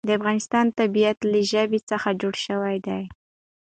[0.07, 3.03] د افغانستان طبیعت له ژبې څخه جوړ شوی دی.